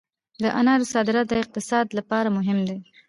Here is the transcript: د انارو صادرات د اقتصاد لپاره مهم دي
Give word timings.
د 0.43 0.45
انارو 0.59 0.89
صادرات 0.93 1.27
د 1.29 1.33
اقتصاد 1.43 1.85
لپاره 1.97 2.27
مهم 2.37 2.59
دي 2.69 2.79